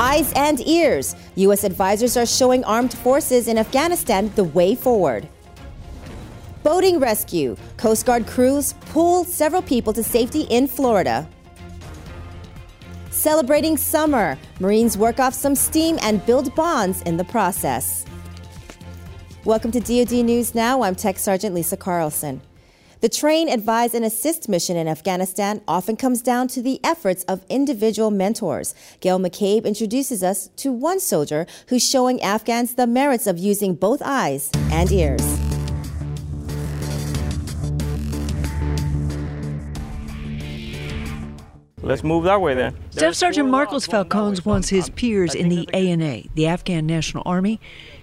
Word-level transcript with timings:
Eyes 0.00 0.32
and 0.36 0.60
ears. 0.60 1.16
U.S. 1.34 1.64
advisors 1.64 2.16
are 2.16 2.24
showing 2.24 2.62
armed 2.62 2.94
forces 2.94 3.48
in 3.48 3.58
Afghanistan 3.58 4.30
the 4.36 4.44
way 4.44 4.76
forward. 4.76 5.28
Boating 6.62 7.00
rescue. 7.00 7.56
Coast 7.78 8.06
Guard 8.06 8.24
crews 8.24 8.74
pull 8.92 9.24
several 9.24 9.60
people 9.60 9.92
to 9.92 10.04
safety 10.04 10.42
in 10.42 10.68
Florida. 10.68 11.28
Celebrating 13.10 13.76
summer. 13.76 14.38
Marines 14.60 14.96
work 14.96 15.18
off 15.18 15.34
some 15.34 15.56
steam 15.56 15.98
and 16.00 16.24
build 16.24 16.54
bonds 16.54 17.02
in 17.02 17.16
the 17.16 17.24
process. 17.24 18.04
Welcome 19.44 19.72
to 19.72 19.80
DoD 19.80 20.24
News 20.24 20.54
Now. 20.54 20.82
I'm 20.82 20.94
Tech 20.94 21.18
Sergeant 21.18 21.56
Lisa 21.56 21.76
Carlson. 21.76 22.40
The 23.00 23.08
train, 23.08 23.48
advise, 23.48 23.94
and 23.94 24.04
assist 24.04 24.48
mission 24.48 24.76
in 24.76 24.88
Afghanistan 24.88 25.60
often 25.68 25.96
comes 25.96 26.20
down 26.20 26.48
to 26.48 26.62
the 26.62 26.80
efforts 26.82 27.22
of 27.24 27.44
individual 27.48 28.10
mentors. 28.10 28.74
Gail 29.00 29.20
McCabe 29.20 29.64
introduces 29.64 30.24
us 30.24 30.48
to 30.56 30.72
one 30.72 30.98
soldier 30.98 31.46
who's 31.68 31.88
showing 31.88 32.20
Afghans 32.20 32.74
the 32.74 32.88
merits 32.88 33.28
of 33.28 33.38
using 33.38 33.74
both 33.76 34.02
eyes 34.04 34.50
and 34.72 34.90
ears. 34.90 35.47
Let's 41.88 42.04
move 42.04 42.24
that 42.24 42.42
way 42.42 42.52
then. 42.52 42.76
Staff 42.90 43.14
Sergeant 43.14 43.48
Marcos 43.48 43.88
Falcones 43.88 44.44
wants 44.44 44.68
his 44.68 44.90
peers 44.90 45.34
in 45.34 45.48
the 45.48 45.66
ANA, 45.72 46.24
the 46.34 46.46
Afghan 46.46 46.86
National 46.86 47.22
Army, 47.24 47.58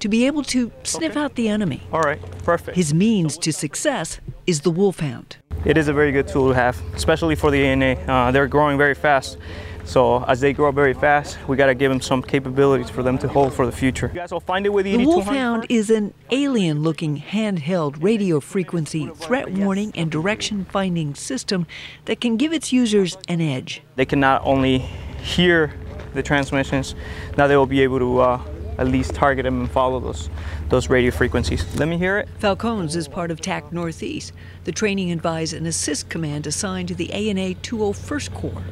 to 0.00 0.08
be 0.08 0.26
able 0.26 0.42
to 0.44 0.70
sniff 0.82 1.16
out 1.16 1.34
the 1.34 1.48
enemy. 1.48 1.82
All 1.90 2.02
right, 2.02 2.20
perfect. 2.44 2.76
His 2.76 2.92
means 2.92 3.38
to 3.38 3.54
success 3.54 4.20
is 4.46 4.60
the 4.60 4.70
Wolfhound. 4.70 5.38
It 5.64 5.76
is 5.76 5.88
a 5.88 5.92
very 5.92 6.10
good 6.10 6.26
tool 6.26 6.48
to 6.48 6.54
have, 6.54 6.80
especially 6.94 7.34
for 7.34 7.50
the 7.50 7.62
ANA. 7.62 7.92
Uh, 8.08 8.30
they're 8.30 8.48
growing 8.48 8.78
very 8.78 8.94
fast. 8.94 9.36
So 9.84 10.24
as 10.24 10.40
they 10.40 10.52
grow 10.52 10.70
very 10.72 10.94
fast, 10.94 11.36
we 11.48 11.56
got 11.56 11.66
to 11.66 11.74
give 11.74 11.90
them 11.90 12.00
some 12.00 12.22
capabilities 12.22 12.88
for 12.88 13.02
them 13.02 13.18
to 13.18 13.28
hold 13.28 13.52
for 13.52 13.66
the 13.66 13.72
future. 13.72 14.06
You 14.12 14.20
guys 14.20 14.32
will 14.32 14.40
find 14.40 14.64
it 14.64 14.70
with 14.70 14.86
the 14.86 14.96
Wolfhound 15.04 15.66
is 15.68 15.90
an 15.90 16.14
alien-looking 16.30 17.20
handheld 17.20 18.02
radio 18.02 18.40
frequency 18.40 19.08
threat 19.16 19.50
warning 19.50 19.92
and 19.94 20.10
direction 20.10 20.64
finding 20.64 21.14
system 21.14 21.66
that 22.06 22.20
can 22.20 22.36
give 22.36 22.52
its 22.52 22.72
users 22.72 23.18
an 23.28 23.40
edge. 23.40 23.82
They 23.96 24.06
can 24.06 24.20
not 24.20 24.42
only 24.44 24.78
hear 25.22 25.74
the 26.14 26.22
transmissions, 26.22 26.94
now 27.36 27.46
they 27.48 27.56
will 27.56 27.66
be 27.66 27.82
able 27.82 27.98
to 27.98 28.18
uh, 28.20 28.42
at 28.78 28.88
least 28.88 29.14
target 29.14 29.44
them 29.44 29.60
and 29.60 29.70
follow 29.70 30.00
those 30.00 30.28
those 30.68 30.88
radio 30.88 31.10
frequencies. 31.10 31.64
Let 31.76 31.88
me 31.88 31.98
hear 31.98 32.18
it. 32.18 32.28
Falcones 32.40 32.96
is 32.96 33.08
part 33.08 33.30
of 33.30 33.40
TAC 33.40 33.72
Northeast, 33.72 34.32
the 34.64 34.72
training, 34.72 35.10
advise, 35.10 35.52
and 35.52 35.66
assist 35.66 36.08
command 36.08 36.46
assigned 36.46 36.88
to 36.88 36.94
the 36.94 37.12
ANA 37.12 37.54
201st 37.56 38.34
Corps. 38.34 38.62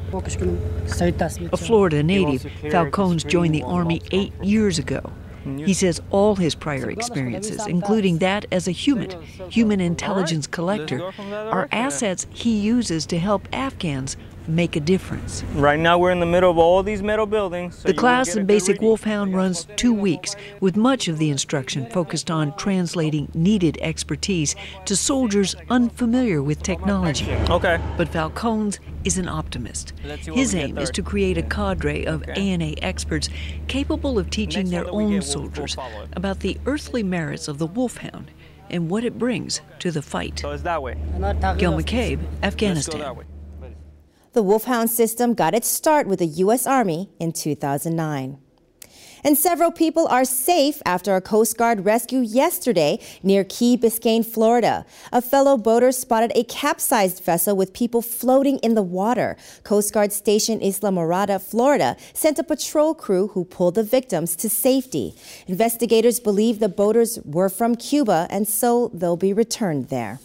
A 1.53 1.57
Florida 1.57 2.01
native, 2.03 2.43
Falcones 2.63 3.27
joined 3.27 3.53
the 3.53 3.63
Army 3.63 4.01
eight 4.11 4.33
years 4.41 4.79
ago. 4.79 5.11
He 5.57 5.73
says 5.73 6.01
all 6.11 6.35
his 6.35 6.53
prior 6.53 6.89
experiences, 6.89 7.65
including 7.65 8.19
that 8.19 8.45
as 8.51 8.67
a 8.67 8.71
human, 8.71 9.21
human 9.49 9.79
intelligence 9.79 10.47
collector, 10.47 11.11
are 11.31 11.67
assets 11.71 12.27
he 12.31 12.59
uses 12.59 13.05
to 13.07 13.17
help 13.17 13.47
Afghans 13.53 14.17
make 14.49 14.75
a 14.75 14.79
difference. 14.79 15.43
Right 15.53 15.79
now 15.79 15.97
we're 15.97 16.11
in 16.11 16.19
the 16.19 16.25
middle 16.25 16.49
of 16.49 16.57
all 16.57 16.83
these 16.83 17.01
metal 17.01 17.25
buildings. 17.25 17.77
so 17.77 17.87
The 17.87 17.93
class 17.93 18.29
get 18.29 18.37
in 18.37 18.45
Basic. 18.45 18.81
Wolfhound 18.81 19.35
runs 19.35 19.67
two 19.75 19.93
weeks, 19.93 20.35
with 20.59 20.75
much 20.75 21.07
of 21.07 21.17
the 21.17 21.29
instruction 21.29 21.85
focused 21.89 22.31
on 22.31 22.55
translating 22.57 23.29
needed 23.33 23.77
expertise 23.81 24.55
to 24.85 24.95
soldiers 24.95 25.55
unfamiliar 25.69 26.41
with 26.41 26.63
technology. 26.63 27.31
Okay. 27.49 27.79
But 27.97 28.11
Falcones 28.11 28.79
is 29.03 29.17
an 29.17 29.27
optimist. 29.27 29.93
His 30.33 30.55
aim 30.55 30.77
is 30.77 30.89
to 30.91 31.01
create 31.01 31.37
a 31.37 31.43
cadre 31.43 32.05
of 32.05 32.27
ANA 32.29 32.73
experts 32.81 33.29
capable 33.67 34.19
of 34.19 34.29
teaching 34.29 34.69
their 34.69 34.89
own 34.89 35.21
soldiers 35.21 35.77
about 36.13 36.39
the 36.39 36.57
earthly 36.65 37.03
merits 37.03 37.47
of 37.47 37.57
the 37.57 37.67
Wolfhound 37.67 38.31
and 38.69 38.89
what 38.89 39.03
it 39.03 39.17
brings 39.17 39.61
to 39.79 39.91
the 39.91 40.01
fight. 40.01 40.39
So 40.39 40.51
it's 40.51 40.63
that 40.63 40.81
way. 40.81 40.95
Gil 41.57 41.73
McCabe, 41.73 42.19
Let's 42.19 42.23
go 42.41 42.47
Afghanistan. 42.47 43.38
The 44.39 44.43
Wolfhound 44.43 44.89
system 44.89 45.33
got 45.33 45.53
its 45.53 45.67
start 45.67 46.07
with 46.07 46.19
the 46.19 46.25
U.S. 46.25 46.65
Army 46.65 47.09
in 47.19 47.33
2009. 47.33 48.37
And 49.21 49.37
several 49.37 49.69
people 49.69 50.07
are 50.07 50.23
safe 50.23 50.81
after 50.85 51.13
a 51.13 51.19
Coast 51.19 51.57
Guard 51.57 51.83
rescue 51.83 52.21
yesterday 52.21 53.01
near 53.21 53.43
Key 53.43 53.75
Biscayne, 53.75 54.25
Florida. 54.25 54.85
A 55.11 55.21
fellow 55.21 55.57
boater 55.57 55.91
spotted 55.91 56.31
a 56.35 56.45
capsized 56.45 57.21
vessel 57.21 57.57
with 57.57 57.73
people 57.73 58.01
floating 58.01 58.59
in 58.59 58.75
the 58.75 58.81
water. 58.81 59.35
Coast 59.65 59.93
Guard 59.93 60.13
Station 60.13 60.61
Islamorada, 60.61 61.41
Florida, 61.41 61.97
sent 62.13 62.39
a 62.39 62.43
patrol 62.45 62.93
crew 62.93 63.27
who 63.33 63.43
pulled 63.43 63.75
the 63.75 63.83
victims 63.83 64.37
to 64.37 64.49
safety. 64.49 65.15
Investigators 65.47 66.21
believe 66.21 66.59
the 66.59 66.69
boaters 66.69 67.19
were 67.25 67.49
from 67.49 67.75
Cuba 67.75 68.25
and 68.29 68.47
so 68.47 68.89
they'll 68.93 69.17
be 69.17 69.33
returned 69.33 69.89
there. 69.89 70.21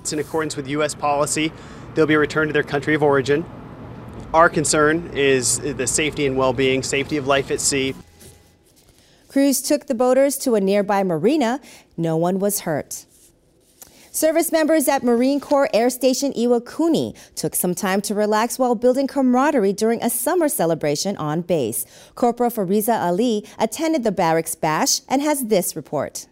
It's 0.00 0.12
in 0.12 0.18
accordance 0.18 0.56
with 0.56 0.68
U.S. 0.68 0.94
policy. 0.94 1.52
They'll 1.94 2.06
be 2.06 2.16
returned 2.16 2.48
to 2.50 2.52
their 2.52 2.62
country 2.62 2.94
of 2.94 3.02
origin. 3.02 3.44
Our 4.34 4.48
concern 4.48 5.10
is 5.14 5.58
the 5.58 5.86
safety 5.86 6.26
and 6.26 6.36
well 6.36 6.52
being, 6.52 6.82
safety 6.82 7.16
of 7.16 7.26
life 7.26 7.50
at 7.50 7.60
sea. 7.60 7.94
Crews 9.28 9.60
took 9.60 9.86
the 9.86 9.94
boaters 9.94 10.36
to 10.38 10.54
a 10.54 10.60
nearby 10.60 11.02
marina. 11.02 11.60
No 11.96 12.16
one 12.16 12.38
was 12.38 12.60
hurt. 12.60 13.04
Service 14.10 14.50
members 14.50 14.88
at 14.88 15.04
Marine 15.04 15.38
Corps 15.38 15.68
Air 15.72 15.90
Station 15.90 16.32
Iwakuni 16.32 17.16
took 17.36 17.54
some 17.54 17.74
time 17.74 18.00
to 18.00 18.14
relax 18.14 18.58
while 18.58 18.74
building 18.74 19.06
camaraderie 19.06 19.72
during 19.72 20.02
a 20.02 20.10
summer 20.10 20.48
celebration 20.48 21.16
on 21.18 21.42
base. 21.42 21.86
Corporal 22.14 22.50
Fariza 22.50 23.00
Ali 23.00 23.46
attended 23.58 24.02
the 24.02 24.10
barracks 24.10 24.54
bash 24.54 25.02
and 25.08 25.22
has 25.22 25.46
this 25.46 25.76
report. 25.76 26.26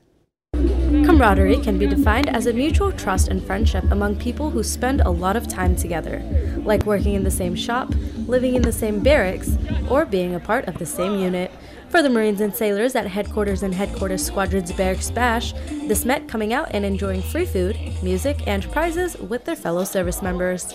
Camaraderie 1.07 1.59
can 1.63 1.79
be 1.79 1.87
defined 1.87 2.29
as 2.31 2.47
a 2.47 2.53
mutual 2.53 2.91
trust 2.91 3.29
and 3.29 3.41
friendship 3.41 3.85
among 3.93 4.17
people 4.17 4.51
who 4.51 4.65
spend 4.65 5.03
a 5.03 5.09
lot 5.09 5.37
of 5.37 5.47
time 5.47 5.77
together, 5.77 6.21
like 6.65 6.85
working 6.85 7.15
in 7.15 7.23
the 7.23 7.31
same 7.31 7.55
shop, 7.55 7.95
living 8.27 8.57
in 8.57 8.63
the 8.63 8.73
same 8.73 8.99
barracks, 8.99 9.57
or 9.89 10.05
being 10.05 10.35
a 10.35 10.41
part 10.41 10.67
of 10.67 10.77
the 10.79 10.85
same 10.85 11.21
unit. 11.21 11.53
For 11.91 12.03
the 12.03 12.11
Marines 12.11 12.41
and 12.41 12.53
sailors 12.53 12.97
at 12.97 13.07
Headquarters 13.07 13.63
and 13.63 13.73
Headquarters 13.73 14.27
Squadrons 14.27 14.73
Barracks 14.73 15.13
Bash, 15.13 15.53
this 15.87 16.05
meant 16.05 16.29
coming 16.29 16.53
out 16.53 16.73
and 16.73 16.85
enjoying 16.85 17.23
free 17.23 17.47
food, 17.47 17.79
music, 18.03 18.45
and 18.49 18.69
prizes 18.73 19.17
with 19.17 19.45
their 19.45 19.55
fellow 19.55 19.85
service 19.85 20.23
members. 20.23 20.75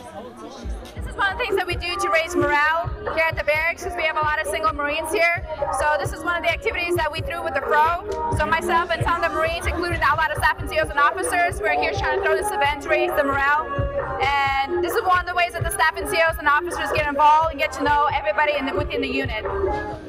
Is 1.12 1.18
one 1.18 1.34
of 1.34 1.38
the 1.38 1.44
things 1.44 1.58
that 1.58 1.68
we 1.68 1.76
do 1.76 1.94
to 2.00 2.10
raise 2.10 2.38
morale 2.38 2.88
here 3.12 3.28
at 3.28 3.36
the 3.36 3.44
barracks 3.44 3.84
because 3.84 3.98
we 3.98 4.04
have 4.04 4.16
a 4.16 4.22
lot 4.22 4.40
of 4.40 4.48
single 4.48 4.72
Marines 4.72 5.12
here. 5.12 5.46
So 5.78 5.98
this 6.00 6.14
is 6.14 6.24
one 6.24 6.38
of 6.38 6.44
the 6.44 6.50
activities 6.50 6.96
that 6.96 7.12
we 7.12 7.20
threw 7.20 7.44
with 7.44 7.54
the 7.54 7.60
fro. 7.60 8.08
So 8.38 8.46
myself 8.46 8.92
and 8.92 9.04
some 9.04 9.22
of 9.22 9.30
the 9.30 9.36
Marines, 9.36 9.66
including 9.68 10.00
a 10.00 10.16
lot 10.16 10.32
of 10.32 10.38
staff 10.38 10.60
NCOs 10.60 10.90
and 10.90 10.98
officers, 10.98 11.60
we're 11.60 11.76
here 11.76 11.92
trying 11.92 12.20
to 12.20 12.24
throw 12.24 12.38
this 12.38 12.50
event 12.50 12.84
to 12.84 12.90
raise 12.90 13.12
the 13.18 13.26
morale. 13.26 13.68
And 14.24 14.82
this 14.82 14.94
is 14.96 15.04
one 15.04 15.20
of 15.20 15.26
the 15.28 15.36
ways 15.36 15.52
that 15.52 15.66
the 15.66 15.72
staff 15.72 15.98
NCOs 15.98 16.40
and 16.40 16.48
officers 16.48 16.88
get 16.96 17.06
involved 17.06 17.52
and 17.52 17.60
get 17.60 17.74
to 17.74 17.84
know 17.84 18.08
everybody 18.14 18.54
the, 18.64 18.74
within 18.78 19.02
the 19.02 19.12
unit. 19.12 19.44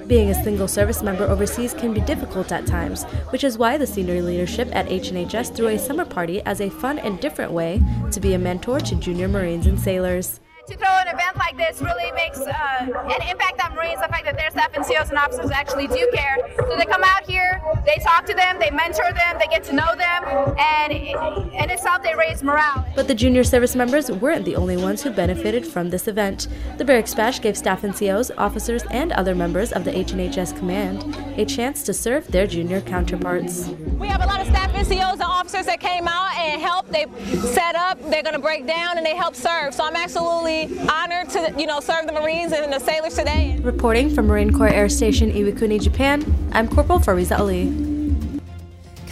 Being 0.06 0.30
a 0.30 0.44
single 0.44 0.68
service 0.68 1.02
member 1.02 1.24
overseas 1.24 1.74
can 1.74 1.92
be 1.92 2.00
difficult 2.02 2.52
at 2.52 2.64
times, 2.64 3.02
which 3.30 3.42
is 3.42 3.58
why 3.58 3.76
the 3.76 3.88
senior 3.88 4.22
leadership 4.22 4.68
at 4.70 4.86
HNHS 4.86 5.56
threw 5.56 5.66
a 5.66 5.78
summer 5.80 6.04
party 6.04 6.40
as 6.42 6.60
a 6.60 6.70
fun 6.70 7.00
and 7.00 7.18
different 7.18 7.50
way 7.50 7.82
to 8.12 8.20
be 8.20 8.34
a 8.34 8.38
mentor 8.38 8.78
to 8.78 8.94
junior 8.94 9.26
Marines 9.26 9.66
and 9.66 9.80
sailors. 9.80 10.38
To 10.68 10.76
throw 10.76 10.86
an 10.86 11.08
event 11.08 11.36
like 11.36 11.56
this 11.56 11.82
really 11.82 12.12
makes 12.12 12.38
uh, 12.38 12.52
an 12.80 13.28
impact 13.28 13.60
on 13.64 13.74
Marines, 13.74 14.00
the 14.00 14.06
fact 14.06 14.24
that 14.26 14.36
their 14.36 14.48
staff 14.48 14.72
NCOs 14.72 15.08
and 15.08 15.18
officers 15.18 15.50
actually 15.50 15.88
do 15.88 16.08
care. 16.14 16.36
So 16.56 16.76
they 16.76 16.84
come 16.84 17.02
out 17.02 17.28
here, 17.28 17.60
they 17.84 17.96
talk 17.96 18.26
to 18.26 18.34
them, 18.34 18.60
they 18.60 18.70
mentor 18.70 19.12
them, 19.12 19.38
they 19.40 19.48
get 19.48 19.64
to 19.64 19.72
know 19.72 19.92
them, 19.96 20.56
and 20.56 20.92
in 20.92 21.68
itself 21.68 22.04
they 22.04 22.14
raise 22.14 22.44
morale. 22.44 22.86
But 22.94 23.08
the 23.08 23.14
junior 23.14 23.42
service 23.42 23.74
members 23.74 24.08
weren't 24.08 24.44
the 24.44 24.54
only 24.54 24.76
ones 24.76 25.02
who 25.02 25.10
benefited 25.10 25.66
from 25.66 25.90
this 25.90 26.06
event. 26.06 26.46
The 26.78 26.84
Barracks 26.84 27.14
Bash 27.14 27.40
gave 27.40 27.56
staff 27.56 27.82
and 27.82 27.92
COs, 27.92 28.30
officers, 28.38 28.84
and 28.92 29.10
other 29.12 29.34
members 29.34 29.72
of 29.72 29.84
the 29.84 29.90
HNHS 29.90 30.56
command 30.56 31.02
a 31.36 31.44
chance 31.44 31.82
to 31.82 31.92
serve 31.92 32.28
their 32.28 32.46
junior 32.46 32.80
counterparts. 32.80 33.68
We 33.98 34.06
have 34.06 34.22
a 34.22 34.26
lot 34.26 34.40
of 34.40 34.46
staff 34.46 34.70
NCOs 34.72 35.14
and 35.14 35.22
officers 35.52 35.66
that 35.66 35.80
came 35.80 36.08
out 36.08 36.34
and 36.36 36.60
helped. 36.62 36.90
They 36.92 37.06
set 37.52 37.74
up, 37.74 38.00
they're 38.10 38.22
going 38.22 38.34
to 38.34 38.40
break 38.40 38.66
down, 38.66 38.96
and 38.96 39.04
they 39.04 39.14
help 39.14 39.34
serve. 39.34 39.74
So 39.74 39.84
I'm 39.84 39.96
absolutely 39.96 40.78
honored 40.88 41.28
to, 41.30 41.54
you 41.58 41.66
know, 41.66 41.80
serve 41.80 42.06
the 42.06 42.12
Marines 42.12 42.52
and 42.52 42.72
the 42.72 42.78
sailors 42.78 43.14
today. 43.14 43.58
Reporting 43.60 44.14
from 44.14 44.26
Marine 44.26 44.52
Corps 44.52 44.68
Air 44.68 44.88
Station 44.88 45.30
Iwakuni, 45.30 45.82
Japan, 45.82 46.24
I'm 46.52 46.68
Corporal 46.68 47.00
Fariza 47.00 47.38
Ali. 47.38 47.91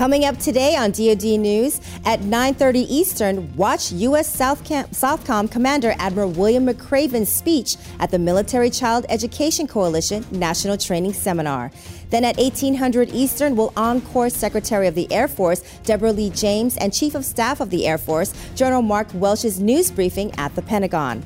Coming 0.01 0.25
up 0.25 0.39
today 0.39 0.77
on 0.77 0.93
DoD 0.93 1.39
News 1.39 1.79
at 2.07 2.21
9:30 2.21 2.87
Eastern, 2.89 3.55
watch 3.55 3.93
U.S. 3.93 4.35
SOCOM, 4.35 4.89
SOCOM 4.95 5.51
Commander 5.51 5.95
Admiral 5.99 6.31
William 6.31 6.67
McRaven's 6.67 7.29
speech 7.29 7.77
at 7.99 8.11
the 8.11 8.19
Military 8.19 8.71
Child 8.71 9.05
Education 9.11 9.67
Coalition 9.67 10.25
National 10.31 10.79
Training 10.79 11.13
Seminar. 11.13 11.71
Then 12.09 12.25
at 12.25 12.39
1800 12.39 13.11
Eastern, 13.11 13.57
we'll 13.57 13.75
encore 13.77 14.31
Secretary 14.31 14.87
of 14.87 14.95
the 14.95 15.07
Air 15.13 15.29
Force 15.29 15.61
Deborah 15.85 16.13
Lee 16.13 16.31
James 16.31 16.79
and 16.79 16.95
Chief 16.95 17.15
of 17.15 17.27
Staff 17.27 17.61
of 17.61 17.69
the 17.69 17.87
Air 17.87 17.99
Force 17.99 18.33
General 18.55 18.81
Mark 18.81 19.09
Welsh's 19.13 19.61
news 19.61 19.91
briefing 19.91 20.33
at 20.39 20.55
the 20.55 20.63
Pentagon. 20.63 21.23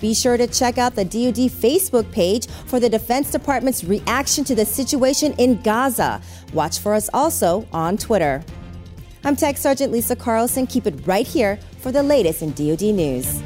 Be 0.00 0.14
sure 0.14 0.36
to 0.36 0.46
check 0.46 0.78
out 0.78 0.94
the 0.94 1.04
DoD 1.04 1.50
Facebook 1.50 2.10
page 2.12 2.48
for 2.48 2.80
the 2.80 2.88
Defense 2.88 3.30
Department's 3.30 3.84
reaction 3.84 4.44
to 4.44 4.54
the 4.54 4.66
situation 4.66 5.34
in 5.38 5.60
Gaza. 5.62 6.20
Watch 6.52 6.78
for 6.78 6.94
us 6.94 7.08
also 7.14 7.66
on 7.72 7.96
Twitter. 7.96 8.44
I'm 9.24 9.36
Tech 9.36 9.56
Sergeant 9.56 9.92
Lisa 9.92 10.14
Carlson. 10.14 10.66
Keep 10.66 10.86
it 10.86 11.06
right 11.06 11.26
here 11.26 11.58
for 11.78 11.90
the 11.90 12.02
latest 12.02 12.42
in 12.42 12.52
DoD 12.52 12.94
news. 12.94 13.42